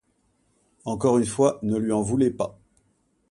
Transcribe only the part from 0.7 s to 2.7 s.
Encore une fois, ne lui en voulez pas!